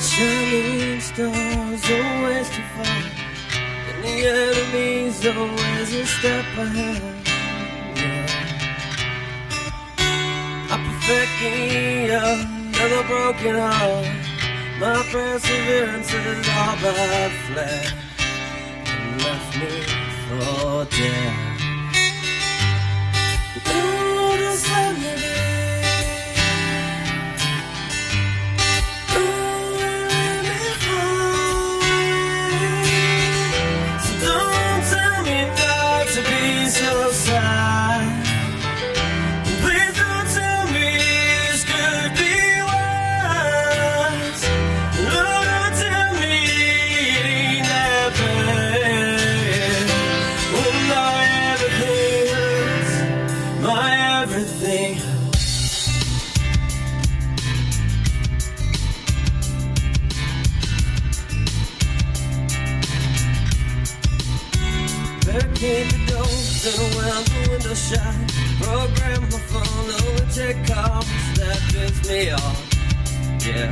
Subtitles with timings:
[0.00, 3.02] Shining stars always too far,
[3.90, 7.02] and the enemy's always a step ahead.
[7.94, 8.26] Yeah.
[10.70, 11.42] I perfect
[12.80, 14.06] another broken heart.
[14.80, 17.92] My perseverance is all but fled
[18.86, 19.82] and left me
[20.28, 21.49] for dead.
[65.60, 66.24] came the door,
[66.64, 68.16] turn around the window shot.
[68.64, 71.06] Program my phone over check off.
[71.36, 72.58] That pissed me off.
[73.44, 73.68] Yeah.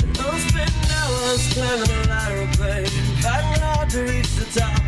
[0.00, 2.88] And I'm spending hours climbing a ladder, babe.
[3.20, 4.80] Fighting hard to reach the top,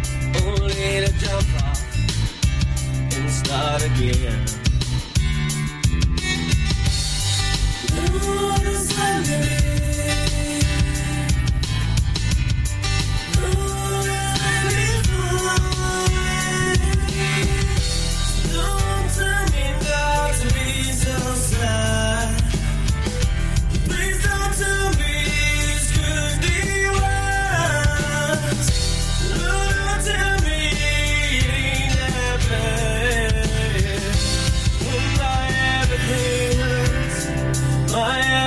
[0.46, 0.72] only
[1.04, 1.80] to jump off
[3.14, 4.49] and start again.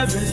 [0.05, 0.32] marriage.